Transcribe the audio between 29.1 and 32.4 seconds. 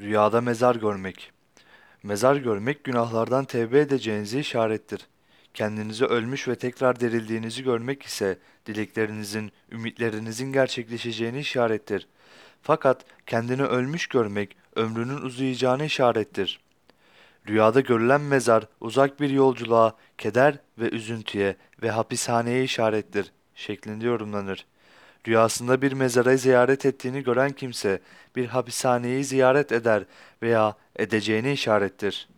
ziyaret eder veya edeceğini işarettir.